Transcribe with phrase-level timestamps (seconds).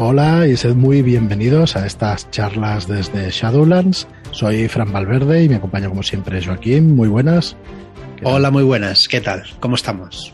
[0.00, 4.06] Hola y sed muy bienvenidos a estas charlas desde Shadowlands.
[4.30, 6.94] Soy Fran Valverde y me acompaña como siempre Joaquín.
[6.94, 7.56] Muy buenas.
[8.22, 9.08] Hola, muy buenas.
[9.08, 9.42] ¿Qué tal?
[9.58, 10.32] ¿Cómo estamos?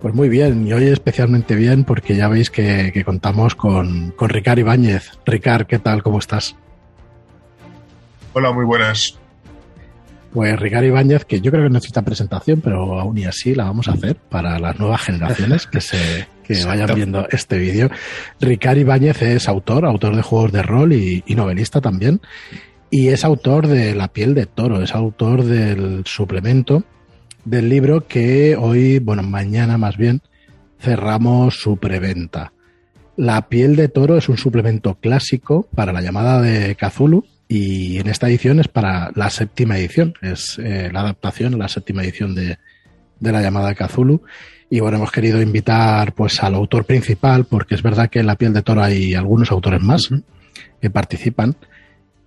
[0.00, 4.60] Pues muy bien, y hoy especialmente bien porque ya veis que, contamos con, con Ricard
[4.60, 5.10] Ibáñez.
[5.26, 6.04] Ricard, ¿qué tal?
[6.04, 6.54] ¿Cómo estás?
[8.32, 9.19] Hola, muy buenas.
[10.32, 13.88] Pues Ricard Ibáñez, que yo creo que necesita presentación, pero aún y así la vamos
[13.88, 17.90] a hacer para las nuevas generaciones que se que vayan viendo este vídeo.
[18.40, 22.20] Ricard Ibáñez es autor, autor de juegos de rol y, novelista también.
[22.90, 26.84] Y es autor de La piel de toro, es autor del suplemento
[27.44, 30.22] del libro que hoy, bueno, mañana más bien,
[30.80, 32.52] cerramos su preventa.
[33.16, 38.06] La piel de toro es un suplemento clásico para la llamada de Cthulhu y en
[38.06, 42.56] esta edición es para la séptima edición, es eh, la adaptación, la séptima edición de,
[43.18, 44.22] la llamada de Cthulhu.
[44.70, 48.36] Y bueno, hemos querido invitar pues al autor principal, porque es verdad que en La
[48.36, 50.10] piel de toro hay algunos autores más
[50.80, 51.56] que participan.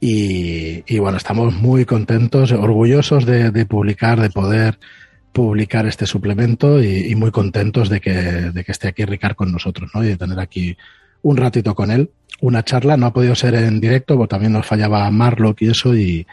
[0.01, 4.77] Y, bueno, estamos muy contentos, orgullosos de, publicar, de poder
[5.31, 9.89] publicar este suplemento y, muy contentos de que, de que esté aquí Ricard con nosotros,
[9.93, 10.03] ¿no?
[10.03, 10.75] Y de tener aquí
[11.21, 12.11] un ratito con él
[12.43, 12.97] una charla.
[12.97, 16.27] No ha podido ser en directo, porque también nos fallaba Marlock y eso, y,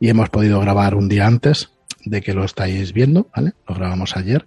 [0.00, 1.70] hemos podido grabar un día antes
[2.04, 3.52] de que lo estáis viendo, ¿vale?
[3.68, 4.44] Lo grabamos ayer.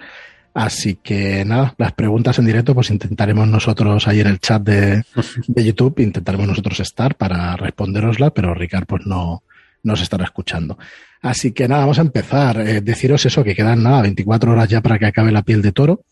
[0.53, 5.03] Así que nada, las preguntas en directo, pues intentaremos nosotros ahí en el chat de,
[5.48, 9.44] de YouTube, intentaremos nosotros estar para responderosla, pero Ricard pues no
[9.83, 10.78] nos estará escuchando.
[11.22, 12.61] Así que nada, vamos a empezar.
[12.61, 15.72] Eh, deciros eso, que quedan nada, 24 horas ya para que acabe la piel de
[15.72, 16.06] toro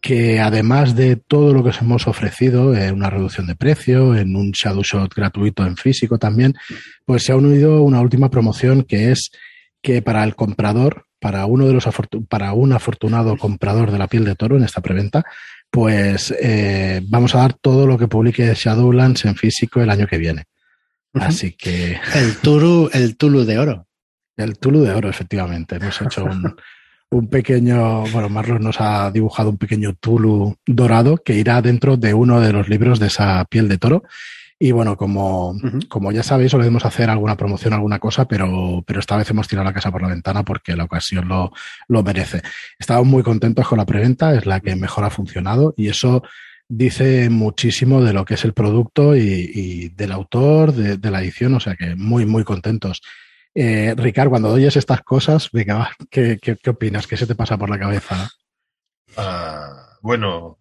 [0.00, 4.36] que además de todo lo que os hemos ofrecido, en una reducción de precio, en
[4.36, 6.54] un shadow shot gratuito en físico también,
[7.04, 9.30] pues se ha unido una última promoción que es
[9.82, 11.88] que para el comprador, para uno de los
[12.28, 15.24] para un afortunado comprador de la piel de toro en esta preventa,
[15.70, 20.18] pues eh, vamos a dar todo lo que publique Shadowlands en físico el año que
[20.18, 20.44] viene.
[21.14, 21.98] Así que.
[22.14, 23.86] El Tulu, el Tulu de oro.
[24.36, 25.76] El Tulu de oro, efectivamente.
[25.76, 26.56] Hemos hecho un,
[27.10, 32.14] un pequeño, bueno, Marlos nos ha dibujado un pequeño Tulu dorado que irá dentro de
[32.14, 34.02] uno de los libros de esa piel de toro.
[34.58, 35.54] Y bueno, como,
[35.88, 39.66] como ya sabéis, solemos hacer alguna promoción, alguna cosa, pero, pero esta vez hemos tirado
[39.66, 41.52] la casa por la ventana porque la ocasión lo,
[41.88, 42.40] lo merece.
[42.78, 46.22] Estamos muy contentos con la preventa, es la que mejor ha funcionado y eso
[46.68, 51.54] dice muchísimo de lo que es el producto y, del autor, de, de, la edición,
[51.54, 53.02] o sea que muy, muy contentos.
[53.58, 57.06] Eh, Ricardo, cuando oyes estas cosas, venga, ¿qué, opinas?
[57.06, 58.28] ¿Qué se te pasa por la cabeza?
[59.16, 60.58] Ah, bueno,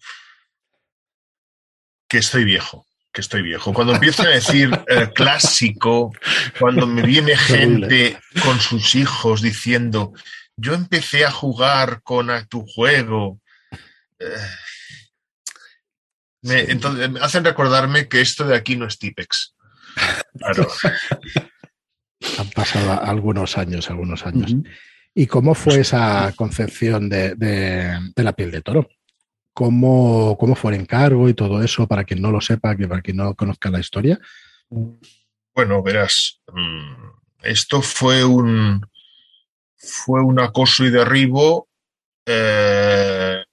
[2.07, 3.73] que estoy viejo, que estoy viejo.
[3.73, 6.13] Cuando empiezo a decir eh, clásico,
[6.57, 10.13] cuando me viene gente con sus hijos diciendo,
[10.55, 13.41] yo empecé a jugar con tu juego.
[14.19, 14.47] Eh,
[16.43, 19.53] me, entonces, me hacen recordarme que esto de aquí no es Tipex.
[20.37, 20.69] Claro.
[22.39, 24.55] Han pasado algunos años, algunos años.
[25.13, 28.89] ¿Y cómo fue esa concepción de, la piel de toro?
[29.53, 33.01] ¿Cómo, ¿Cómo, fue el encargo y todo eso para quien no lo sepa, que para
[33.01, 34.19] quien no conozca la historia?
[34.69, 37.05] Bueno, verás, mm,
[37.43, 38.85] esto fue un
[39.77, 41.69] fue un acoso y derribo
[42.25, 43.43] eh,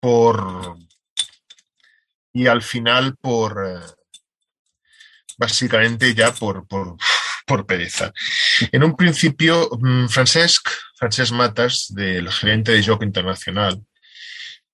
[0.00, 0.76] por
[2.32, 3.80] y al final por eh,
[5.36, 6.96] básicamente ya por, por
[7.46, 8.12] por pereza.
[8.70, 13.80] En un principio, mm, Francesc, Francesc Matas, del gerente de Joc Internacional,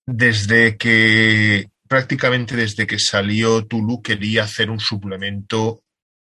[0.07, 5.83] desde que prácticamente desde que salió Tulu quería hacer un suplemento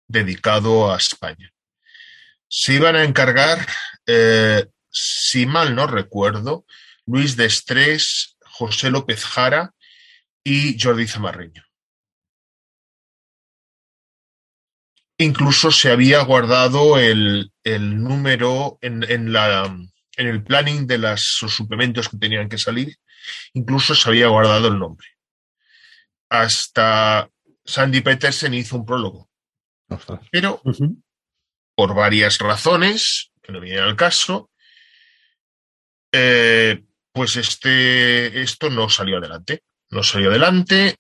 [0.08, 1.52] dedicado a España.
[2.48, 3.66] Se iban a encargar,
[4.06, 6.66] eh, si mal no recuerdo,
[7.06, 9.74] Luis de Estrés, José López Jara
[10.44, 11.64] y Jordi Zamarreño.
[15.22, 19.66] Incluso se había guardado el, número en, la,
[20.18, 22.98] en el planning de los suplementos que tenían que salir,
[23.54, 25.08] incluso se había guardado el nombre.
[26.28, 27.30] Hasta
[27.64, 29.30] Sandy Petersen hizo un prólogo.
[30.32, 30.60] Pero,
[31.76, 34.50] por varias razones, que no vienen al caso,
[36.12, 36.82] eh,
[37.12, 39.62] pues este, esto no salió adelante.
[39.92, 40.96] No salió adelante,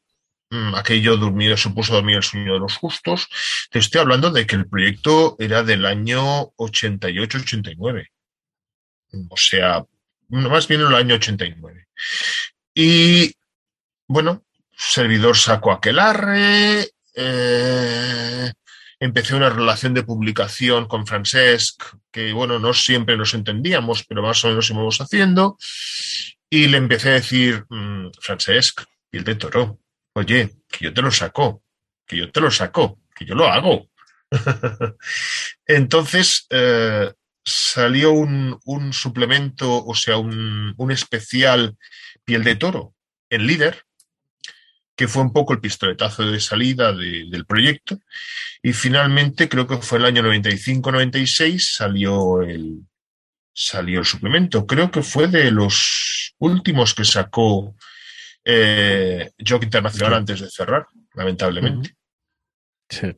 [0.76, 3.28] aquello durmió, supuso dormir el sueño de los justos.
[3.70, 8.08] Te estoy hablando de que el proyecto era del año 88-89.
[9.30, 9.84] O sea,
[10.30, 11.88] más bien en el año 89.
[12.74, 13.34] Y
[14.08, 14.44] bueno,
[14.76, 18.52] servidor sacó aquel arre, eh,
[19.00, 24.44] empecé una relación de publicación con Francesc, que bueno, no siempre nos entendíamos, pero más
[24.46, 25.58] o menos íbamos haciendo.
[26.50, 29.80] Y le empecé a decir, mm, Francesc, piel de toro,
[30.14, 31.64] oye, que yo te lo saco,
[32.06, 33.90] que yo te lo saco, que yo lo hago.
[35.66, 37.12] Entonces eh,
[37.44, 41.78] salió un, un, suplemento, o sea, un, un, especial
[42.24, 42.96] piel de toro
[43.30, 43.84] en líder,
[44.96, 48.00] que fue un poco el pistoletazo de salida de, del proyecto.
[48.62, 52.82] Y finalmente, creo que fue el año 95-96, salió el,
[53.54, 54.66] salió el suplemento.
[54.68, 57.76] Creo que fue de los últimos que sacó
[58.44, 61.96] eh, Jock Internacional antes de cerrar, lamentablemente.
[62.90, 63.16] Sí.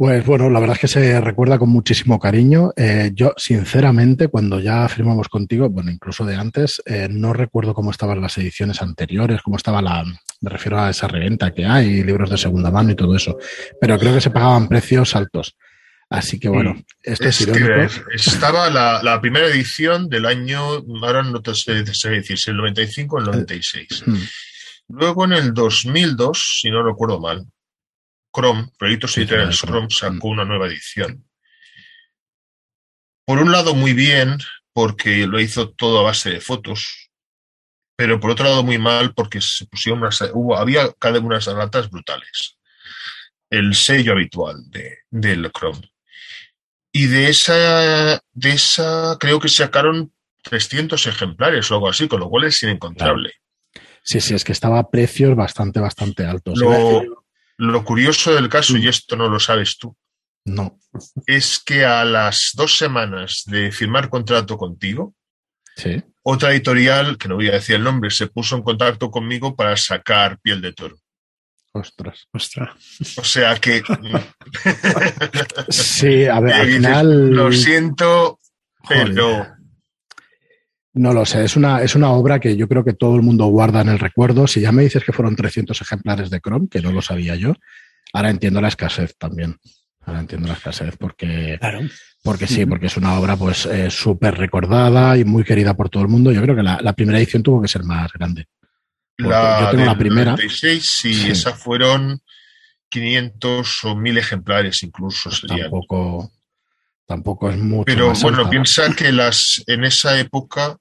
[0.00, 2.72] Pues bueno, la verdad es que se recuerda con muchísimo cariño.
[2.74, 7.90] Eh, yo, sinceramente, cuando ya firmamos contigo, bueno, incluso de antes, eh, no recuerdo cómo
[7.90, 10.02] estaban las ediciones anteriores, cómo estaba la,
[10.40, 13.36] me refiero a esa reventa que hay, libros de segunda mano y todo eso.
[13.78, 15.54] Pero creo que se pagaban precios altos.
[16.10, 17.70] Así que bueno, esto es, irónico.
[18.12, 23.14] estaba la, la, primera edición del año, ahora no te sé decir si el 95
[23.14, 24.02] o el 96.
[24.06, 24.18] Hmm.
[24.88, 27.46] Luego en el 2002, si no recuerdo mal,
[28.34, 31.24] Chrome, Proyectos Editoriales Chrome, sacó una nueva edición.
[33.24, 34.36] Por un lado, muy bien,
[34.72, 37.10] porque lo hizo todo a base de fotos,
[37.94, 41.88] pero por otro lado, muy mal, porque se pusieron unas, hubo, había cada unas ratas
[41.88, 42.58] brutales.
[43.48, 45.88] El sello habitual de, del Chrome.
[46.92, 52.28] Y de esa, de esa, creo que sacaron 300 ejemplares o algo así, con lo
[52.28, 53.32] cual es inencontrable.
[54.02, 56.58] Sí, sí, es que estaba a precios bastante, bastante altos.
[56.58, 57.02] Lo,
[57.58, 59.96] lo curioso del caso, y esto no lo sabes tú,
[60.44, 60.78] no.
[61.26, 65.14] es que a las dos semanas de firmar contrato contigo,
[65.76, 66.02] sí.
[66.22, 69.76] otra editorial, que no voy a decir el nombre, se puso en contacto conmigo para
[69.76, 70.96] sacar piel de toro.
[71.72, 72.70] Ostras, ostras.
[73.16, 73.82] O sea que.
[75.68, 77.30] sí, a ver, al final.
[77.30, 78.38] Lo siento,
[78.88, 79.46] pero.
[80.92, 83.46] No lo sé, es una, es una obra que yo creo que todo el mundo
[83.46, 84.48] guarda en el recuerdo.
[84.48, 87.54] Si ya me dices que fueron 300 ejemplares de Chrome, que no lo sabía yo,
[88.12, 89.56] ahora entiendo la escasez también.
[90.00, 91.80] Ahora entiendo la escasez porque, claro.
[92.24, 96.02] porque sí, porque es una obra pues eh, súper recordada y muy querida por todo
[96.02, 96.32] el mundo.
[96.32, 98.46] Yo creo que la, la, primera edición tuvo que ser más grande.
[99.20, 100.30] La, yo tengo la primera.
[100.32, 102.20] 96, sí, sí, esa fueron
[102.88, 105.30] 500 o 1000 ejemplares incluso.
[105.30, 106.32] Pues tampoco,
[107.06, 107.84] tampoco es mucho.
[107.86, 110.76] Pero bueno, piensa que las en esa época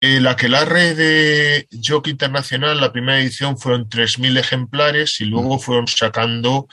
[0.00, 6.68] el aquelarre de Jockey Internacional, la primera edición fueron 3.000 ejemplares y luego fueron sacando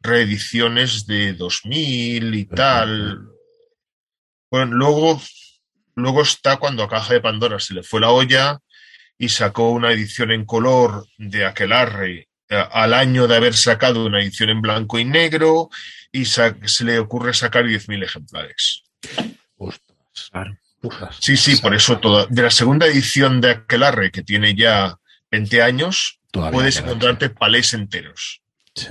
[0.00, 3.28] reediciones de 2.000 y tal.
[4.50, 5.20] Bueno, luego,
[5.94, 8.60] luego está cuando a Caja de Pandora se le fue la olla
[9.18, 14.20] y sacó una edición en color de aquelarre eh, al año de haber sacado una
[14.20, 15.70] edición en blanco y negro
[16.12, 16.54] y se
[16.84, 18.82] le ocurre sacar 10.000 ejemplares.
[19.56, 20.56] Ostras.
[21.20, 24.96] Sí, sí, por eso toda, de la segunda edición de Aquelarre, que tiene ya
[25.30, 28.42] 20 años, Todavía puedes encontrarte palés enteros.
[28.74, 28.88] Sí.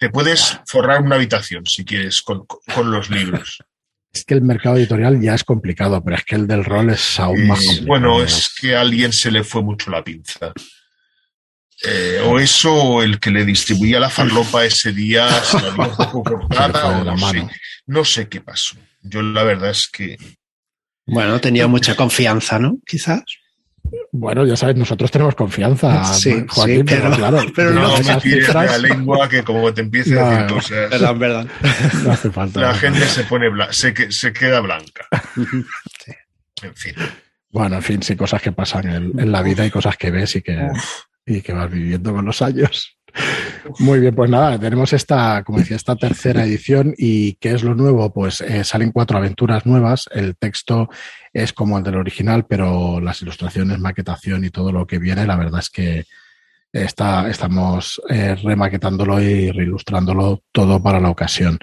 [0.00, 3.62] Te puedes forrar una habitación, si quieres, con, con, los libros.
[4.14, 7.18] Es que el mercado editorial ya es complicado, pero es que el del rol es
[7.18, 7.86] aún más complicado.
[7.88, 10.52] Bueno, es que a alguien se le fue mucho la pinza.
[11.82, 15.82] Eh, o eso, o el que le distribuía la farlopa ese día se la dio
[15.82, 17.48] un poco cortada, o no, sé,
[17.86, 18.76] no sé qué pasó.
[19.02, 20.16] Yo la verdad es que
[21.06, 22.78] bueno, tenía mucha confianza, ¿no?
[22.86, 23.22] Quizás.
[24.12, 27.42] Bueno, ya sabes, nosotros tenemos confianza, sí, Joaquín, sí, pero, pero, claro.
[27.54, 28.70] Pero no, no me cifras...
[28.70, 30.90] la lengua que como te empiece a decir cosas...
[30.90, 31.46] Verdad, verdad.
[32.04, 32.60] No hace falta.
[32.60, 35.06] La gente se pone se, se queda blanca.
[36.04, 36.12] sí.
[36.62, 36.94] En fin.
[37.50, 40.36] Bueno, en fin, sí, cosas que pasan en, en la vida y cosas que ves
[40.36, 40.68] y que,
[41.26, 42.96] y que vas viviendo con los años.
[43.78, 47.74] Muy bien, pues nada, tenemos esta, como decía, esta tercera edición y ¿qué es lo
[47.74, 48.12] nuevo?
[48.12, 50.88] Pues eh, salen cuatro aventuras nuevas, el texto
[51.34, 55.36] es como el del original, pero las ilustraciones, maquetación y todo lo que viene, la
[55.36, 56.04] verdad es que
[56.72, 61.58] está, estamos eh, remaquetándolo y reilustrándolo todo para la ocasión.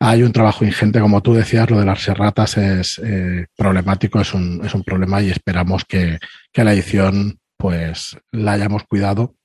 [0.00, 4.34] Hay un trabajo ingente, como tú decías, lo de las serratas es eh, problemático, es
[4.34, 6.18] un, es un problema y esperamos que,
[6.52, 9.36] que la edición pues la hayamos cuidado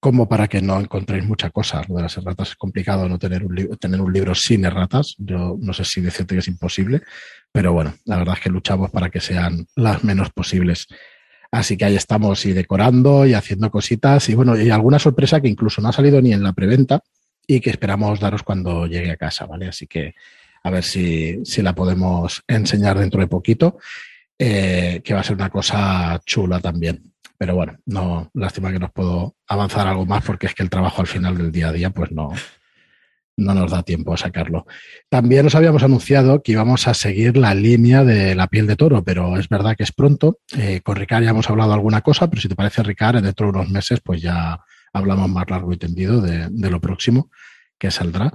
[0.00, 1.82] como para que no encontréis mucha cosa.
[1.86, 5.14] Lo de las erratas es complicado no tener un, tener un libro sin erratas.
[5.18, 7.02] Yo no sé si decirte que es imposible,
[7.52, 10.86] pero bueno, la verdad es que luchamos para que sean las menos posibles.
[11.52, 15.48] Así que ahí estamos y decorando y haciendo cositas y bueno, y alguna sorpresa que
[15.48, 17.02] incluso no ha salido ni en la preventa
[17.46, 19.68] y que esperamos daros cuando llegue a casa, ¿vale?
[19.68, 20.14] Así que
[20.62, 23.78] a ver si, si la podemos enseñar dentro de poquito,
[24.42, 27.12] eh, que va a ser una cosa chula también.
[27.36, 31.02] Pero bueno, no, lástima que no puedo avanzar algo más porque es que el trabajo
[31.02, 32.32] al final del día a día, pues no,
[33.36, 34.66] no nos da tiempo a sacarlo.
[35.10, 39.04] También os habíamos anunciado que íbamos a seguir la línea de la piel de toro,
[39.04, 40.38] pero es verdad que es pronto.
[40.56, 43.58] Eh, con Ricard ya hemos hablado alguna cosa, pero si te parece, Ricard, dentro de
[43.58, 44.58] unos meses, pues ya
[44.94, 47.30] hablamos más largo y tendido de, de lo próximo
[47.78, 48.32] que saldrá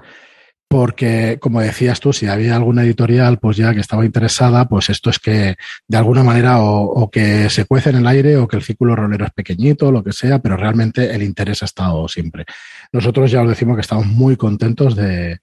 [0.67, 5.09] porque, como decías tú, si había alguna editorial pues ya que estaba interesada, pues esto
[5.09, 5.55] es que
[5.87, 9.25] de alguna manera o, que se cuece en el aire o que el círculo rolero
[9.25, 12.45] es pequeñito, lo que sea, pero realmente el interés ha estado siempre.
[12.91, 15.39] Nosotros ya os decimos que estamos muy contentos de,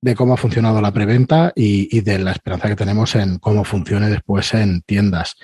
[0.00, 3.64] de cómo ha funcionado la preventa y, y, de la esperanza que tenemos en cómo
[3.64, 5.36] funcione después en tiendas.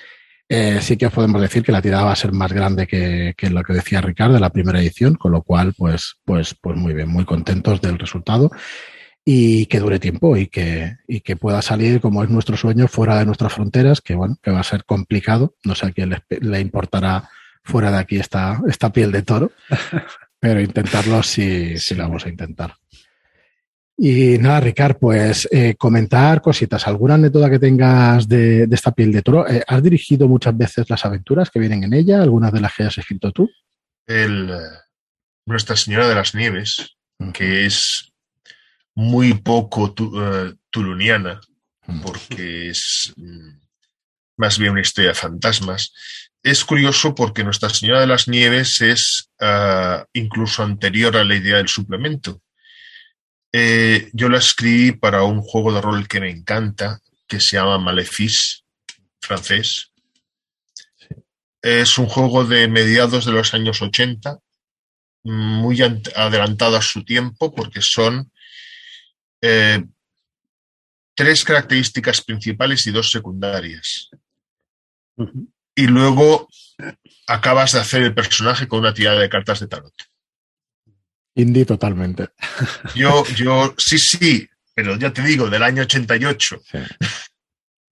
[0.49, 3.35] Eh, sí que os podemos decir que la tirada va a ser más grande que,
[3.37, 6.75] que, lo que decía Ricardo de la primera edición, con lo cual, pues, pues, pues
[6.75, 8.49] muy bien, muy contentos del resultado
[9.31, 13.19] y que dure tiempo y que, y que pueda salir, como es nuestro sueño, fuera
[13.19, 15.53] de nuestras fronteras, que bueno, que va a ser complicado.
[15.63, 17.29] No sé a quién le, le importará
[17.63, 19.51] fuera de aquí esta, esta piel de toro,
[20.39, 22.73] pero intentarlo sí, sí lo vamos a intentar.
[23.95, 26.87] Y nada, Ricard, pues eh, comentar cositas.
[26.87, 29.47] ¿Alguna anécdota que tengas de, de esta piel de toro?
[29.47, 32.23] Eh, ¿Has dirigido muchas veces las aventuras que vienen en ella?
[32.23, 33.47] ¿Algunas de las que has escrito tú?
[34.07, 34.51] El,
[35.45, 37.31] Nuestra Señora de las Nieves, uh -huh.
[37.31, 38.09] que es
[38.99, 41.39] muy poco tu, uh, tuluniana,
[42.03, 43.51] porque es mm,
[44.35, 45.93] más bien una historia de fantasmas.
[46.43, 51.55] Es curioso porque Nuestra Señora de las Nieves es uh, incluso anterior a la idea
[51.55, 52.41] del suplemento.
[53.53, 57.77] Eh, yo la escribí para un juego de rol que me encanta, que se llama
[57.77, 58.63] Malefice,
[59.21, 59.93] francés.
[61.61, 64.39] Es un juego de mediados de los años 80,
[65.23, 68.29] muy adelantado a su tiempo, porque son
[69.41, 69.83] eh,
[71.15, 74.09] tres características principales y dos secundarias.
[75.15, 75.47] Uh -huh.
[75.75, 76.49] Y luego
[77.27, 79.93] acabas de hacer el personaje con una tirada de cartas de tarot.
[81.35, 82.29] Indie totalmente.
[82.95, 86.61] Yo, yo, sí, sí, pero ya te digo, del año 88.
[86.69, 86.77] Sí.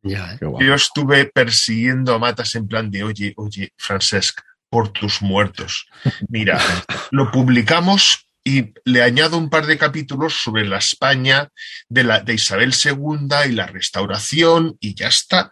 [0.03, 0.39] Ya, eh.
[0.39, 5.87] Yo estuve persiguiendo a Matas en plan de, oye, oye, Francesc, por tus muertos.
[6.29, 6.59] Mira,
[7.11, 11.49] lo publicamos y le añado un par de capítulos sobre la España
[11.89, 15.51] de, la, de Isabel II y la restauración y ya está.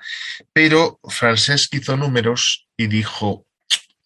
[0.53, 3.45] Pero Francesc hizo números y dijo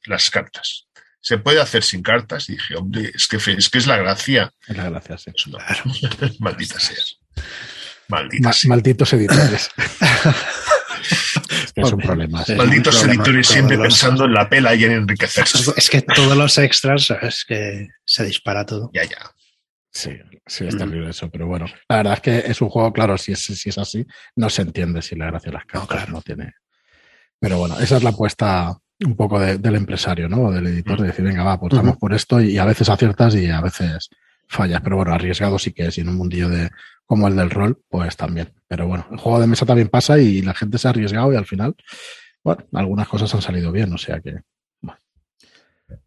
[0.05, 0.87] las cartas.
[1.21, 2.49] ¿Se puede hacer sin cartas?
[2.49, 4.51] Y dije, hombre, es que es, que es la gracia.
[4.67, 5.31] Es la gracia, sí.
[5.45, 5.59] No.
[5.59, 5.83] Claro.
[6.39, 6.97] Maldita sea.
[8.07, 8.69] Maldita Ma sea.
[8.69, 9.69] Malditos editores.
[11.75, 12.43] es un problema.
[12.45, 12.55] Sí.
[12.55, 13.87] Malditos un problema, editores siempre los...
[13.87, 15.71] pensando en la pela y en enriquecerse.
[15.75, 18.89] Es que todos los extras es que se dispara todo.
[18.93, 19.31] Ya, ya.
[19.91, 20.11] Sí,
[20.45, 21.09] sí, es terrible mm.
[21.09, 23.77] eso, pero bueno, la verdad es que es un juego, claro, si es, si es
[23.77, 26.11] así, no se entiende si la gracia de las cartas no, claro.
[26.11, 26.53] no tiene.
[27.39, 30.43] Pero bueno, esa es la apuesta un poco de, del empresario, ¿no?
[30.43, 33.49] O del editor, de decir, venga, va, apostamos por esto y a veces aciertas y
[33.49, 34.09] a veces
[34.49, 34.81] fallas.
[34.81, 36.69] Pero bueno, arriesgado sí que es, y en un mundillo de
[37.05, 38.51] como el del rol, pues también.
[38.67, 41.37] Pero bueno, el juego de mesa también pasa y la gente se ha arriesgado y
[41.37, 41.75] al final,
[42.43, 44.41] bueno, algunas cosas han salido bien, o sea que,
[44.81, 44.99] bueno,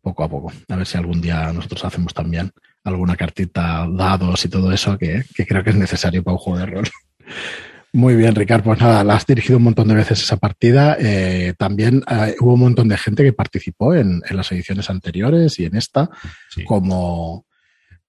[0.00, 0.52] poco a poco.
[0.68, 2.52] A ver si algún día nosotros hacemos también
[2.84, 6.58] alguna cartita, dados y todo eso que, que creo que es necesario para un juego
[6.58, 6.84] de rol.
[7.94, 8.64] Muy bien, Ricardo.
[8.64, 10.96] Pues nada, la has dirigido un montón de veces esa partida.
[10.98, 15.58] Eh, también eh, hubo un montón de gente que participó en, en, las ediciones anteriores
[15.58, 16.08] y en esta,
[16.48, 16.64] sí.
[16.64, 17.44] como,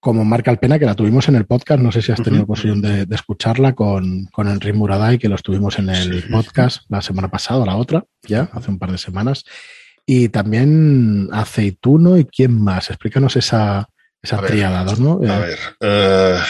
[0.04, 1.80] como Marca Alpena, que la tuvimos en el podcast.
[1.80, 2.78] No sé si has tenido uh -huh.
[2.78, 6.28] de, de, escucharla con, con Enrique Muraday, que lo estuvimos en el sí.
[6.28, 9.44] podcast la semana pasada, la otra, ya, hace un par de semanas.
[10.04, 12.90] Y también Aceituno y quién más.
[12.90, 13.88] Explícanos esa,
[14.20, 15.20] esa triada, ¿no?
[15.26, 15.58] A ver.
[15.80, 16.44] Uh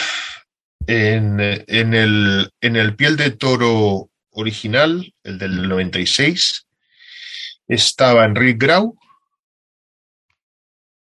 [0.87, 6.67] en, en, el, en el piel de toro original, el del 96,
[7.69, 8.95] estaba Enrique Grau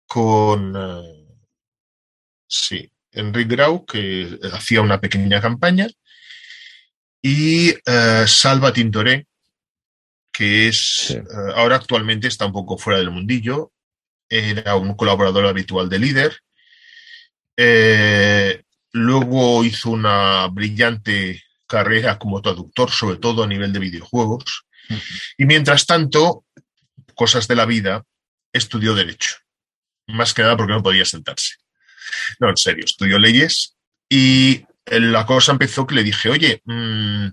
[0.07, 0.75] con.
[0.75, 1.16] Uh,
[2.47, 5.87] sí, Enrique Grau, que hacía una pequeña campaña,
[7.21, 9.27] y uh, Salva Tintoré,
[10.31, 11.07] que es.
[11.07, 11.17] Sí.
[11.17, 13.71] Uh, ahora actualmente está un poco fuera del mundillo,
[14.29, 16.39] era un colaborador habitual de líder.
[17.55, 18.61] Eh,
[18.93, 24.65] Luego hizo una brillante carrera como traductor, sobre todo a nivel de videojuegos.
[24.89, 25.33] Uh -huh.
[25.37, 26.45] Y mientras tanto,
[27.13, 28.03] cosas de la vida,
[28.53, 29.35] estudió Derecho.
[30.07, 31.55] Más que nada porque no podía sentarse.
[32.39, 33.75] No, en serio, estudió leyes
[34.09, 37.27] y la cosa empezó que le dije, oye, mmm,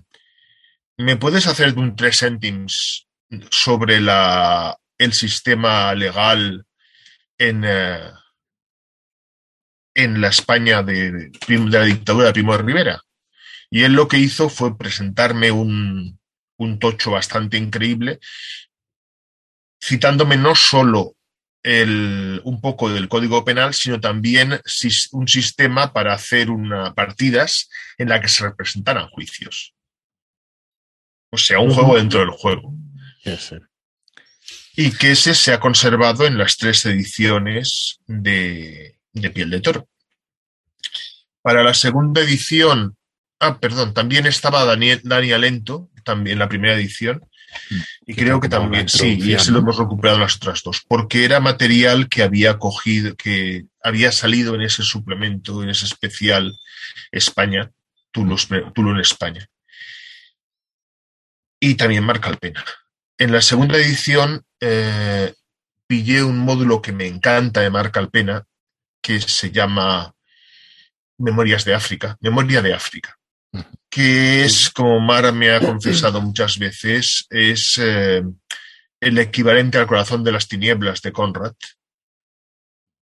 [0.97, 3.07] ¿me puedes hacer un tres céntimos
[3.49, 6.65] sobre la, el sistema legal
[7.37, 8.13] en, uh,
[9.93, 13.01] en la España de, de, la dictadura de Primo de Rivera.
[13.69, 16.19] Y él lo que hizo fue presentarme un,
[16.57, 18.19] un tocho bastante increíble,
[19.81, 21.14] citándome no solo
[21.65, 24.61] el, un poco del código penal, sino también
[25.11, 29.73] un sistema para hacer una, partidas en la que se representaran juicios.
[31.31, 31.75] O sea, un uh -huh.
[31.75, 32.71] juego dentro del juego.
[34.75, 39.89] Y que ese se ha conservado en las tres ediciones de, de Piel de Toro.
[41.41, 42.95] Para la segunda edición,
[43.39, 47.27] ah, perdón, también estaba Daniel, Dani Alento, también la primera edición,
[48.05, 51.39] y creo que también, sí, y ese lo hemos recuperado las otras dos, porque era
[51.39, 56.57] material que había cogido, que había salido en ese suplemento, en ese especial
[57.11, 57.71] España,
[58.11, 58.37] Tulo,
[58.91, 59.47] en España.
[61.59, 62.63] Y también marca el pena.
[63.17, 65.33] En la segunda edición eh,
[65.87, 68.45] pillé un módulo que me encanta de Marca Alpena,
[69.01, 70.13] que se llama
[71.17, 73.14] Memorias de África, Memoria de África,
[73.89, 78.23] que es, como Mara me ha confesado muchas veces, es eh,
[78.99, 81.53] el equivalente al corazón de las tinieblas de Conrad.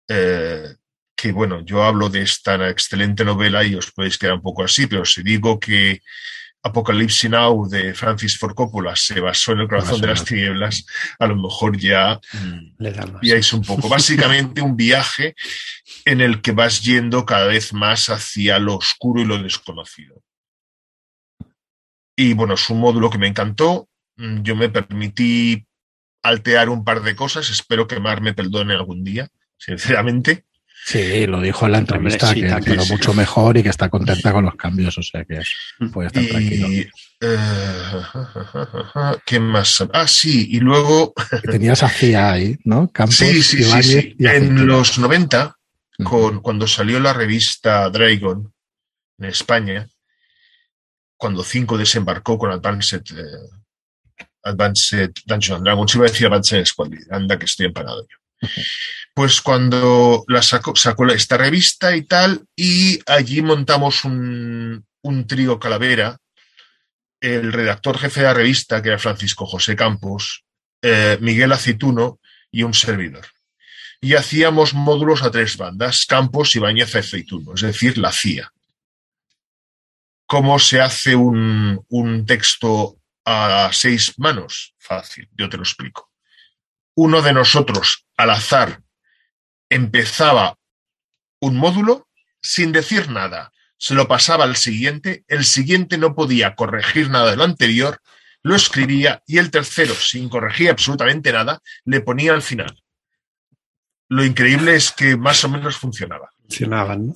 [0.09, 0.75] Eh,
[1.17, 4.87] que bueno, yo hablo de esta excelente novela y os podéis quedar un poco así,
[4.87, 6.03] pero si digo que
[6.67, 10.85] Apocalypse Now de Francis Ford Coppola se basó en el corazón de las tinieblas,
[11.19, 13.89] a lo mejor ya mm, le un poco.
[13.89, 15.35] Básicamente un viaje
[16.05, 20.23] en el que vas yendo cada vez más hacia lo oscuro y lo desconocido.
[22.17, 23.89] Y bueno, es un módulo que me encantó.
[24.17, 25.67] Mm, yo me permití
[26.23, 27.51] altear un par de cosas.
[27.51, 30.45] Espero que Mar me perdone algún día, sinceramente.
[30.87, 34.45] Sí, lo dijo en la entrevista que quedó mucho mejor y que está contenta con
[34.45, 35.41] los cambios, o sea que
[35.93, 36.69] puede estar tranquilo.
[37.21, 37.39] Eh,
[39.25, 39.85] ¿Qué más?
[39.93, 41.13] Ah, sí, y luego.
[41.51, 42.89] tenías a CIA ahí, ¿no?
[42.93, 45.57] Campos, sí, sí, sí, En los 90,
[46.05, 48.53] con, cuando salió la revista Dragon
[49.19, 49.89] en España,
[51.17, 57.39] cuando 5 desembarcó con Advanced, eh, Advanced Dungeons Dragons, iba a decir Advanced Squad, anda
[57.39, 58.17] que estoy empanado yo
[59.15, 60.75] pues cuando la sacó,
[61.09, 64.85] esta revista y tal, y allí montamos un,
[65.27, 66.19] trío calavera,
[67.21, 70.45] el redactor jefe de la revista, que era Francisco José Campos,
[70.83, 72.21] eh, Miguel Acituno
[72.51, 73.27] y un servidor.
[74.01, 78.53] Y hacíamos módulos a tres bandas, Campos, Ibáñez y Aceituno, es decir, la CIA.
[80.27, 84.75] ¿Cómo se hace un, un texto a seis manos?
[84.79, 86.11] Fácil, yo te lo explico.
[86.95, 88.81] Uno de nosotros, al azar,
[89.69, 90.59] empezaba
[91.41, 92.09] un módulo
[92.41, 97.37] sin decir nada, se lo pasaba al siguiente, el siguiente no podía corregir nada de
[97.37, 98.01] lo anterior,
[98.43, 102.83] lo escribía y el tercero, sin corregir absolutamente nada, le ponía al final.
[104.09, 106.31] Lo increíble es que más o menos funcionaba.
[106.43, 107.15] Funcionaban, ¿no?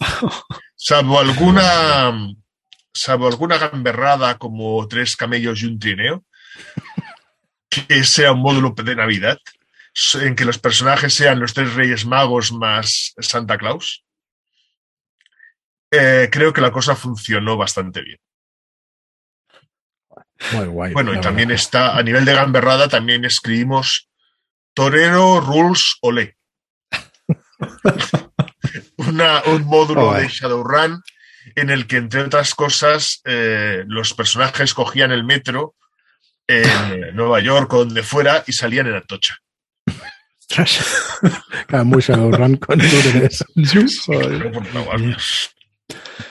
[0.75, 2.11] salvo alguna,
[2.93, 6.25] salvo alguna gamberrada como tres camellos y un trineo,
[7.69, 9.39] que sea un módulo de Navidad,
[10.21, 14.05] en que los personajes sean los tres Reyes Magos más Santa Claus,
[15.91, 18.19] eh, creo que la cosa funcionó bastante bien.
[20.53, 20.93] Muy guay.
[20.93, 24.09] Bueno, y también está, a nivel de gamberrada, también escribimos
[24.75, 26.37] Torero Rules Ole.
[28.97, 31.03] un módulo de Shadowrun
[31.55, 35.75] en el que, entre otras cosas, eh, los personajes cogían el metro
[36.47, 39.37] en Nueva York o donde fuera y salían en Atocha.
[41.69, 42.81] Cada muy Shadowrun con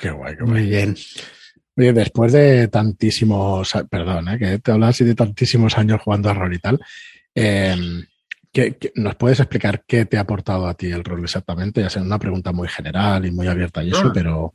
[0.01, 0.95] Qué guay, qué Muy bien.
[1.77, 4.37] Oye, después de tantísimos, perdón, ¿eh?
[4.37, 6.79] que te hablas de tantísimos años jugando a rol y tal,
[7.33, 8.05] em,
[8.95, 11.81] nos puedes explicar qué te ha aportado a ti el rol exactamente?
[11.81, 14.53] Ya sea una pregunta muy general y muy abierta y eso, pero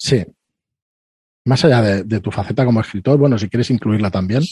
[0.00, 0.24] sí.
[1.44, 4.42] Más allá de, tu faceta como escritor, bueno, si quieres incluirla también,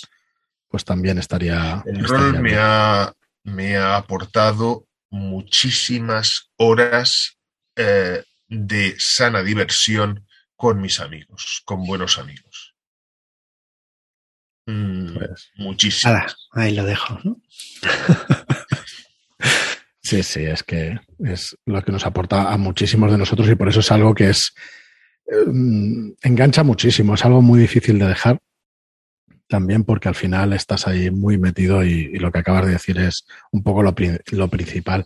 [0.69, 1.83] pues también estaría.
[1.87, 3.13] El rol me ha,
[3.45, 7.39] me ha aportado muchísimas horas
[7.77, 12.75] eh, de sana diversión con mis amigos, con buenos amigos.
[14.67, 16.37] Mm, pues, muchísimas.
[16.53, 17.19] ahí lo dejo.
[20.03, 23.69] sí, sí, es que es lo que nos aporta a muchísimos de nosotros y por
[23.69, 24.53] eso es algo que es
[26.23, 28.39] engancha muchísimo, es algo muy difícil de dejar
[29.49, 33.27] también porque al final estás ahí muy metido y, lo que acabas de decir es
[33.51, 35.05] un poco lo, principal.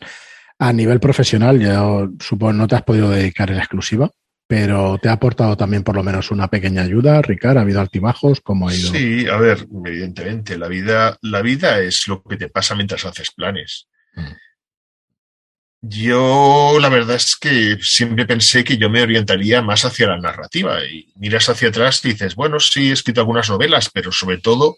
[0.59, 4.11] A nivel profesional, yo supongo no te has podido dedicar en exclusiva,
[4.47, 8.41] pero te ha aportado también por lo menos una pequeña ayuda, Ricard, ha habido altibajos,
[8.41, 8.93] ¿cómo ha ido?
[8.93, 13.31] Sí, a ver, evidentemente, la vida, la vida es lo que te pasa mientras haces
[13.31, 13.89] planes.
[14.15, 14.23] Mm.
[15.85, 20.85] Yo la verdad es que siempre pensé que yo me orientaría más hacia la narrativa
[20.85, 24.77] y miras hacia atrás y dices, bueno, sí, he escrito algunas novelas, pero sobre todo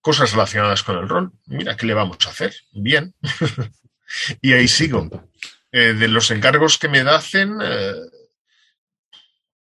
[0.00, 1.32] cosas relacionadas con el rol.
[1.44, 2.54] Mira, ¿qué le vamos a hacer?
[2.72, 3.14] Bien.
[4.40, 5.28] y ahí sigo.
[5.70, 7.92] Eh, de los encargos que me hacen, eh,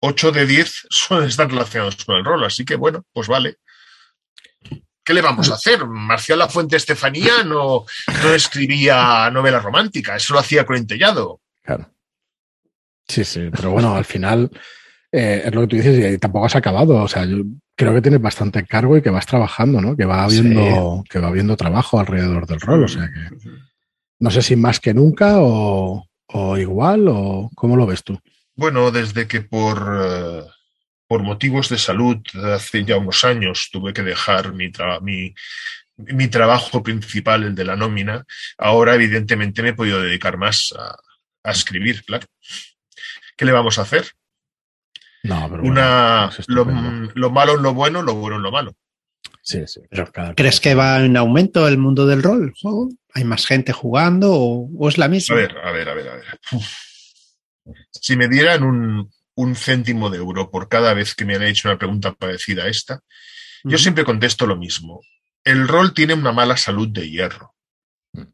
[0.00, 3.58] 8 de 10 son, están relacionados con el rol, así que bueno, pues vale.
[5.06, 5.86] ¿Qué le vamos a hacer?
[5.86, 7.84] Marcial La Fuente Estefanía no,
[8.22, 11.40] no escribía novela romántica, eso lo hacía Corintellado.
[11.62, 11.88] Claro.
[13.06, 14.50] Sí, sí, pero bueno, al final
[15.12, 17.04] eh, es lo que tú dices y tampoco has acabado.
[17.04, 17.44] O sea, yo
[17.76, 19.96] creo que tienes bastante cargo y que vas trabajando, ¿no?
[19.96, 22.84] Que va habiendo, que va habiendo trabajo alrededor del rol.
[22.84, 23.36] O sea que
[24.18, 28.18] no sé si más que nunca o, o igual o cómo lo ves tú.
[28.56, 30.42] Bueno, desde que por, eh,
[31.06, 32.18] por motivos de salud
[32.54, 34.70] hace ya unos años tuve que dejar mi,
[35.02, 35.34] mi,
[35.96, 38.24] mi, trabajo principal, el de la nómina,
[38.58, 40.96] ahora evidentemente me he podido dedicar más a,
[41.44, 42.26] a escribir, claro.
[43.36, 44.06] ¿Qué le vamos a hacer?
[45.22, 46.64] No, pero Una, lo,
[47.14, 48.72] lo, malo en lo bueno, lo bueno en lo malo.
[49.42, 49.80] Sí, sí.
[49.90, 52.88] Pero ¿Crees que va en aumento el mundo del rol, el juego?
[53.14, 55.36] ¿Hay más gente jugando o, o, es la misma?
[55.36, 56.40] A ver, a ver, a ver, a ver.
[56.52, 56.66] Uf.
[57.90, 61.68] Si me dieran un, un, céntimo de euro por cada vez que me han hecho
[61.68, 63.70] una pregunta parecida a esta, uh -huh.
[63.70, 65.00] yo siempre contesto lo mismo.
[65.44, 67.54] El rol tiene una mala salud de hierro.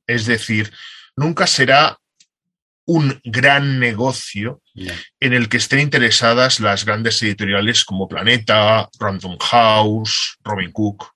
[0.07, 0.73] Es decir,
[1.17, 1.99] nunca será
[2.85, 4.95] un gran negocio yeah.
[5.21, 11.13] en el que estén interesadas las grandes editoriales como Planeta, Random House, Robin Cook.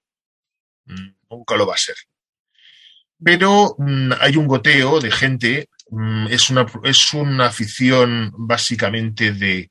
[1.28, 1.96] Nunca lo va a ser.
[3.22, 5.68] Pero mmm, hay un goteo de gente,
[6.30, 9.70] es, una, es una afición básicamente de,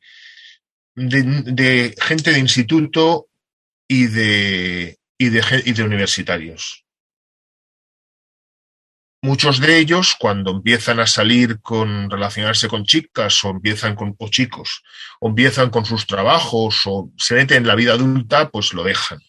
[0.96, 3.28] de, de gente de instituto
[3.88, 6.86] y de, y de, y de universitarios.
[9.22, 14.30] Muchos de ellos, cuando empiezan a salir con relacionarse con chicas o empiezan con o
[14.30, 14.84] chicos,
[15.20, 19.20] o empiezan con sus trabajos o se meten en la vida adulta, pues lo dejan.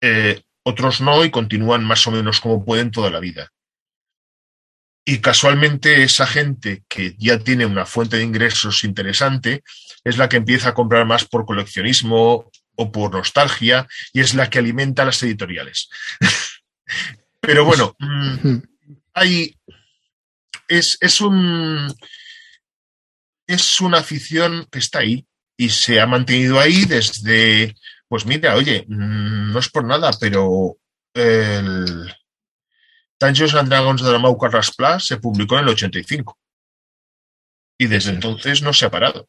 [0.00, 3.52] Eh, otros no y continúan más o menos como pueden toda la vida.
[5.04, 9.62] Y casualmente esa gente que ya tiene una fuente de ingresos interesante
[10.02, 14.48] es la que empieza a comprar más por coleccionismo o por nostalgia y es la
[14.48, 15.90] que alimenta las editoriales.
[17.40, 18.58] Pero bueno, mmm,
[19.12, 19.56] hay,
[20.68, 21.94] es, es, un,
[23.46, 27.74] es una afición que está ahí y se ha mantenido ahí desde,
[28.08, 30.78] pues mira, oye, mmm, no es por nada, pero
[31.12, 32.12] el
[33.24, 36.38] Dungeons and Dragons de la Mauca Raspla se publicó en el 85
[37.78, 38.14] y desde sí.
[38.14, 39.28] entonces no se ha parado.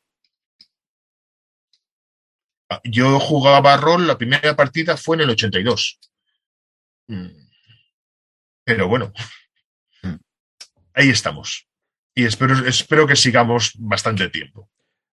[2.84, 5.99] Yo jugaba rol, la primera partida fue en el 82.
[8.65, 9.13] Pero bueno,
[10.93, 11.67] ahí estamos.
[12.15, 14.69] Y espero, espero que sigamos bastante tiempo.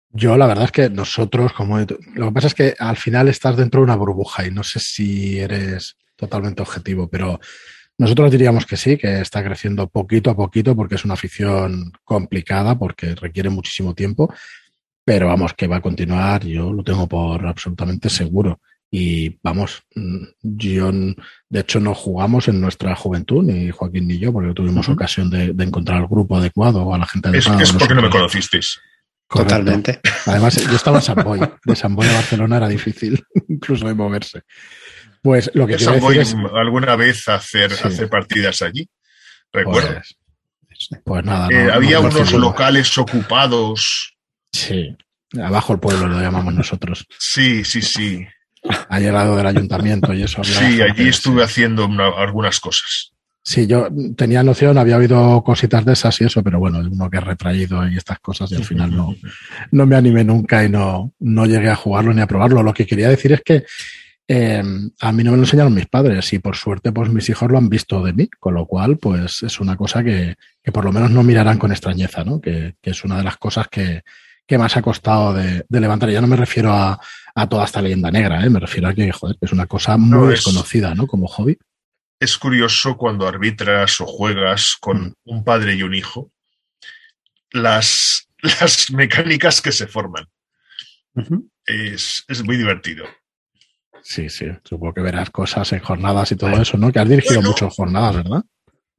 [0.09, 3.57] Yo la verdad es que nosotros, como lo que pasa es que al final estás
[3.57, 7.39] dentro de una burbuja y no sé si eres totalmente objetivo, pero
[8.01, 12.75] nosotros diríamos que sí, que está creciendo poquito a poquito porque es una afición complicada,
[12.75, 14.33] porque requiere muchísimo tiempo,
[15.05, 18.59] pero vamos, que va a continuar, yo lo tengo por absolutamente seguro.
[18.89, 19.83] Y vamos,
[20.41, 24.91] yo de hecho no jugamos en nuestra juventud, ni Joaquín ni yo, porque tuvimos uh
[24.91, 24.95] -huh.
[24.95, 27.61] ocasión de, de, encontrar el grupo adecuado o a la gente adecuada.
[27.61, 28.81] Es, es porque no me conocisteis.
[29.31, 29.59] Correcto.
[29.59, 30.01] Totalmente.
[30.25, 31.39] Además, yo estaba en San Boy.
[31.63, 34.41] De San Boy a Barcelona era difícil incluso de moverse.
[35.21, 35.87] Pues lo que es...
[35.87, 37.87] alguna vez hacer, sí.
[37.87, 38.89] hacer partidas allí.
[39.51, 40.01] Recuerdo.
[40.67, 41.47] Pues, pues nada.
[41.51, 44.15] Eh, no, había no unos locales ocupados.
[44.51, 44.95] Sí.
[45.41, 47.05] Abajo el pueblo lo llamamos nosotros.
[47.19, 48.27] Sí, sí, sí
[48.63, 50.43] ha llegado del ayuntamiento y eso.
[50.43, 53.13] Sí, allí estuve haciendo una, algunas cosas.
[53.43, 57.17] Sí, yo tenía noción, había oído cositas de esas y eso, pero bueno, uno que
[57.17, 59.15] ha retraído y estas cosas y al final no,
[59.71, 62.61] no me animé nunca y no, no llegué a jugarlo ni a probarlo.
[62.61, 63.63] Lo que quería decir es que
[64.33, 64.63] eh,
[65.01, 67.57] a mí no me lo enseñaron mis padres y por suerte pues mis hijos lo
[67.57, 70.93] han visto de mí, con lo cual pues es una cosa que, que por lo
[70.93, 72.39] menos no mirarán con extrañeza, ¿no?
[72.39, 74.03] Que, que es una de las cosas que,
[74.47, 76.09] que más ha costado de, de levantar.
[76.09, 76.97] Ya no me refiero a,
[77.35, 78.49] a, toda esta leyenda negra, ¿eh?
[78.49, 81.07] me refiero a que, joder, es una cosa muy no, es, desconocida, ¿no?
[81.07, 81.57] Como hobby.
[82.17, 85.13] Es curioso cuando arbitras o juegas con mm.
[85.25, 86.31] un padre y un hijo,
[87.49, 90.25] las, las mecánicas que se forman.
[91.15, 91.49] Uh -huh.
[91.65, 93.03] es, es, muy divertido.
[94.03, 96.91] Sí, sí, supongo que verás cosas en jornadas y todo eso, ¿no?
[96.91, 97.49] Que has dirigido bueno.
[97.49, 98.43] mucho en jornadas, ¿verdad?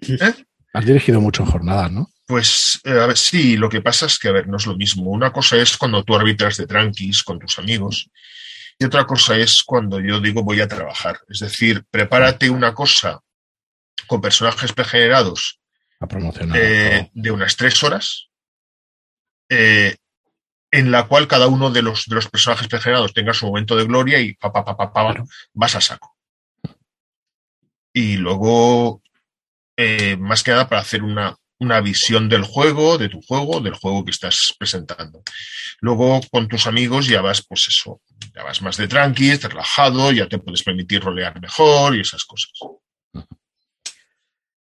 [0.00, 0.44] ¿Eh?
[0.74, 2.08] Has dirigido mucho en jornadas, ¿no?
[2.26, 4.76] Pues eh, a ver, sí, lo que pasa es que, a ver, no es lo
[4.76, 5.10] mismo.
[5.10, 8.10] Una cosa es cuando tú arbitras de tranquis con tus amigos
[8.78, 11.20] y otra cosa es cuando yo digo voy a trabajar.
[11.28, 13.20] Es decir, prepárate una cosa
[14.06, 15.60] con personajes pregenerados
[16.00, 18.28] a promocionar, eh, de unas tres horas
[19.48, 19.96] eh,
[20.72, 23.84] en la cual cada uno de los, de los personajes pregenerados tenga su momento de
[23.84, 25.26] gloria y pa, pa, pa, pa, pa claro.
[25.52, 26.16] vas a saco.
[27.92, 29.02] Y luego,
[29.76, 33.74] eh, más que nada para hacer una, una visión del juego, de tu juego, del
[33.74, 35.22] juego que estás presentando.
[35.80, 38.00] Luego con tus amigos ya vas, pues eso,
[38.34, 42.50] ya vas más de tranqui, relajado, ya te puedes permitir rolear mejor y esas cosas.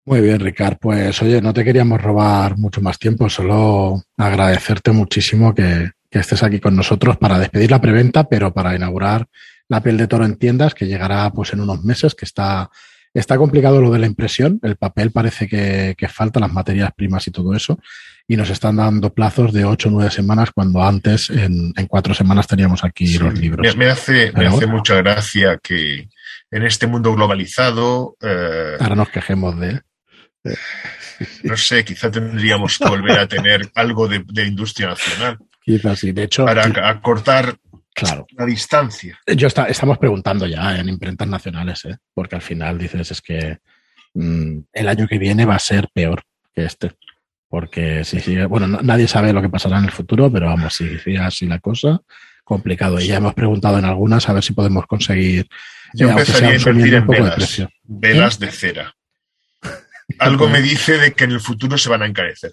[0.07, 0.79] Muy bien, Ricard.
[0.81, 6.59] Pues oye, no te queríamos robar mucho más tiempo, solo agradecerte muchísimo que, estés aquí
[6.59, 9.29] con nosotros para despedir la preventa, pero para inaugurar
[9.69, 12.69] la piel de toro en tiendas, que llegará pues en unos meses, que está,
[13.15, 14.59] está complicado lo de la impresión.
[14.65, 17.79] El papel parece que, falta, las materias primas y todo eso.
[18.27, 22.49] Y nos están dando plazos de ocho o nueve semanas, cuando antes en, cuatro semanas
[22.49, 23.77] teníamos aquí los libros.
[23.77, 26.09] Me, hace, me hace mucha gracia que
[26.51, 28.17] en este mundo globalizado.
[28.21, 29.83] Eh, ahora nos quejemos de él
[31.42, 35.38] no sé, quizá tendríamos que volver a tener algo de, industria nacional.
[35.62, 36.44] Quizás sí, de hecho.
[36.44, 37.57] Para acortar
[37.94, 38.26] claro.
[38.37, 39.18] la distancia.
[39.26, 41.96] Yo está, estamos preguntando ya en imprentas nacionales, ¿eh?
[42.14, 43.59] porque al final dices es que
[44.14, 46.22] mm, el año que viene va a ser peor
[46.55, 46.92] que este.
[47.48, 50.98] Porque si sigue, bueno, nadie sabe lo que pasará en el futuro, pero vamos, si
[51.00, 52.00] sigue así la cosa,
[52.44, 53.00] complicado.
[53.00, 55.48] Y ya hemos preguntado en algunas a ver si podemos conseguir.
[55.94, 58.94] Yo eh, empezaría a invertir en velas, velas de cera.
[60.18, 62.53] Algo me dice de que en el futuro se van a encarecer.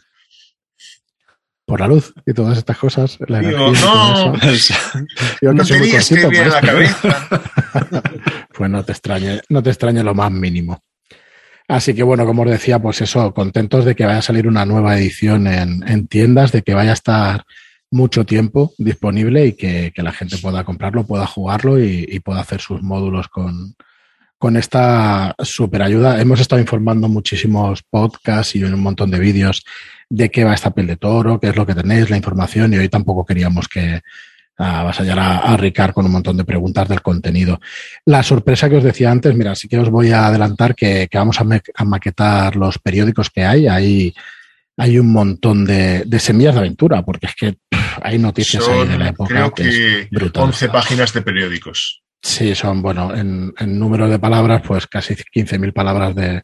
[1.66, 3.18] Por la luz y todas estas cosas.
[3.28, 4.34] La Digo, no,
[5.42, 7.30] no tenías que bien la cabeza.
[8.54, 10.82] pues no te extrañe, no te extrañe lo más mínimo.
[11.68, 14.66] Así que bueno, como os decía, pues eso, contentos de que vaya a salir una
[14.66, 17.44] nueva edición en, tiendas, de que vaya a estar
[17.92, 22.82] mucho tiempo disponible y que, la gente pueda comprarlo, pueda jugarlo y pueda hacer sus
[22.82, 23.76] módulos con,
[24.38, 26.22] con esta super ayuda.
[26.22, 29.64] Hemos estado informando muchísimos podcasts y un montón de vídeos
[30.10, 32.78] de qué va esta piel de toro, qué es lo que tenéis, la información, y
[32.78, 34.02] hoy tampoco queríamos que
[34.58, 37.60] avasallar a, a Ricard con un montón de preguntas del contenido.
[38.06, 41.40] La sorpresa que os decía antes, mira, sí que os voy a adelantar que, vamos
[41.40, 43.68] a, maquetar los periódicos que hay.
[43.68, 44.16] Hay,
[44.78, 47.58] hay un montón de, semillas de aventura, porque es que
[48.02, 49.30] hay noticias ahí de la época.
[49.30, 52.02] Creo que, 11 páginas de periódicos.
[52.22, 56.44] Sí, son, bueno, en, número de palabras, pues casi 15.000 palabras de,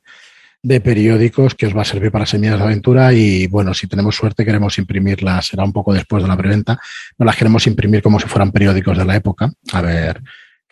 [0.62, 4.16] de, periódicos que os va a servir para Semillas de Aventura y, bueno, si tenemos
[4.16, 6.80] suerte queremos imprimirlas, será un poco después de la preventa,
[7.18, 10.22] no las queremos imprimir como si fueran periódicos de la época, a ver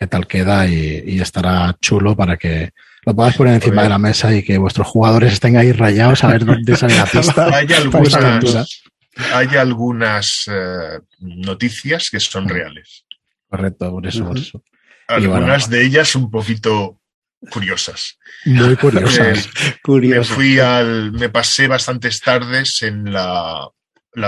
[0.02, 2.70] qué tal queda y, estará chulo para que
[3.04, 6.28] lo podáis poner encima de la mesa y que vuestros jugadores estén ahí rayados a
[6.28, 7.54] ver dónde sale la pista.
[7.54, 8.82] hay algunas,
[9.32, 13.04] hay algunas eh, noticias que son reales.
[13.48, 14.62] Correcto, por eso, por eso.
[15.14, 17.00] Algunas de ellas un poquito
[17.50, 18.18] curiosas.
[18.44, 19.48] Muy curiosas.
[19.86, 23.68] Me fui al, me pasé bastantes tardes en la,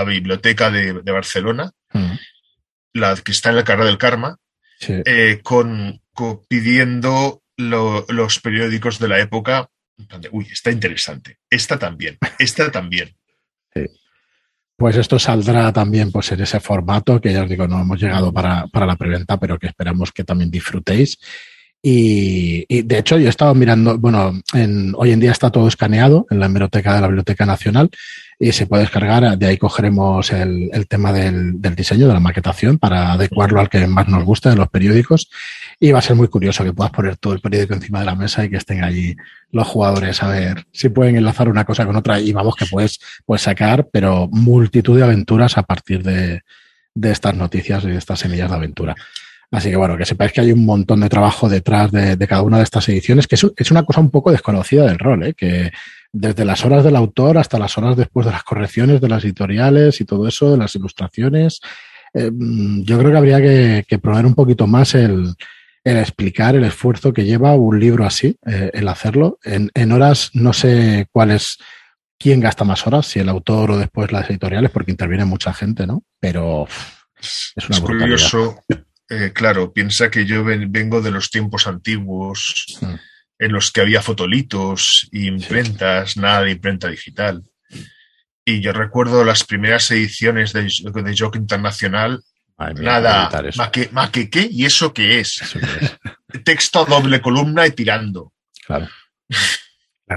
[0.05, 2.13] biblioteca de, Barcelona, mm.
[2.93, 4.37] la que está en la carrera del Karma,
[4.81, 6.01] eh, con,
[6.47, 9.69] pidiendo los periódicos de la época.
[10.31, 11.39] Uy, está interesante.
[11.49, 12.17] Esta también.
[12.37, 13.15] Esta también.
[14.77, 18.33] Pues esto saldrá también pues, en ese formato que ya os digo, no hemos llegado
[18.33, 21.17] para, para la preventa, pero que esperamos que también disfrutéis.
[21.87, 25.67] Y, y, de hecho, yo he estado mirando, bueno, en, hoy en día está todo
[25.67, 27.91] escaneado en la hemeroteca de la Biblioteca Nacional
[28.39, 29.37] y se puede descargar.
[29.37, 33.69] De ahí cogeremos el, el tema del, del, diseño, de la maquetación, para adecuarlo al
[33.69, 35.29] que más nos gusta de los periódicos.
[35.79, 38.15] Y va a ser muy curioso que puedas poner todo el periódico encima de la
[38.15, 39.15] mesa y que estén allí
[39.51, 42.19] los jugadores a ver si pueden enlazar una cosa con otra.
[42.19, 46.41] Y vamos, que puedes, puedes sacar, pero multitud de aventuras a partir de,
[46.95, 48.95] de estas noticias y de estas semillas de aventura.
[49.51, 52.41] Así que bueno, que sepáis que hay un montón de trabajo detrás de, de cada
[52.41, 55.33] una de estas ediciones, que es, es, una cosa un poco desconocida del rol, ¿eh?
[55.33, 55.71] que
[56.11, 60.01] desde las horas del autor hasta las horas después de las correcciones de las editoriales
[60.01, 61.59] y todo eso, de las ilustraciones,
[62.13, 65.35] eh, yo creo que habría que, que promover un poquito más el,
[65.83, 69.39] el, explicar el esfuerzo que lleva un libro así, eh, el hacerlo.
[69.43, 71.57] En, en, horas no sé cuál es,
[72.17, 75.85] quién gasta más horas, si el autor o después las editoriales, porque interviene mucha gente,
[75.85, 76.03] ¿no?
[76.19, 76.67] Pero
[77.19, 78.63] es una es curioso.
[79.09, 82.77] Eh, claro, piensa que yo vengo de los tiempos antiguos.
[82.81, 82.95] Hmm
[83.39, 87.43] en los que había fotolitos y imprentas, nada de imprenta digital.
[88.45, 92.23] Y yo recuerdo las primeras ediciones de, de Jock Internacional,
[92.75, 93.29] nada,
[93.91, 95.41] ma que, qué, y eso qué es.
[96.45, 98.33] Texto doble columna y tirando.
[98.65, 98.87] Claro.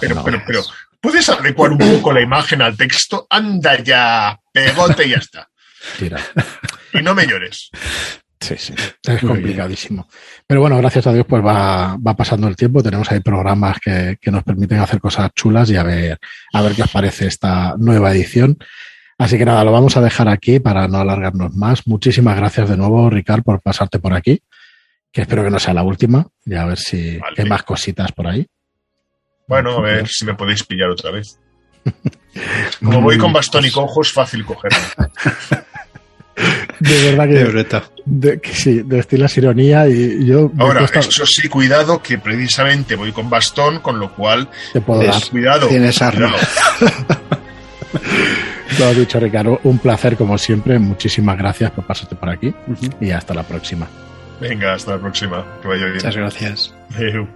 [0.00, 0.62] pero, pero, pero,
[1.00, 3.26] ¿puedes adecuar un poco la imagen al texto?
[3.30, 5.48] Anda ya, pegote y ya está.
[5.98, 6.18] Tira.
[6.92, 7.70] Y no me llores.
[8.40, 10.06] Sí, sí, es complicadísimo.
[10.46, 12.82] Pero bueno, gracias a Dios, pues va, va pasando el tiempo.
[12.82, 16.18] Tenemos ahí programas que, que, nos permiten hacer cosas chulas y a ver,
[16.52, 18.58] a ver qué os parece esta nueva edición.
[19.16, 21.86] Así que nada, lo vamos a dejar aquí para no alargarnos más.
[21.86, 24.42] Muchísimas gracias de nuevo, Ricard, por pasarte por aquí.
[25.10, 26.26] Que espero que no sea la última.
[26.44, 28.46] Y a ver si hay más cositas por ahí.
[29.46, 31.38] Bueno, a ver si me podéis pillar otra vez.
[32.80, 34.78] Como voy con bastón y cojo, es fácil cogerlo.
[36.80, 40.50] De verdad que, de, que sí, destilas ironía y yo...
[40.58, 44.48] Ahora, eso sí, cuidado, que precisamente voy con bastón, con lo cual...
[44.72, 45.22] Te puedo dar.
[45.30, 45.68] Cuidado.
[45.68, 46.34] Tienes arma.
[48.78, 49.60] Lo has dicho, Ricardo.
[49.64, 50.78] Un placer, como siempre.
[50.78, 52.52] Muchísimas gracias por pasarte por aquí
[53.00, 53.88] y hasta la próxima.
[54.40, 55.44] Venga, hasta la próxima.
[55.62, 55.96] Que vaya bien.
[55.96, 56.74] Muchas gracias.
[56.96, 57.28] Adiós.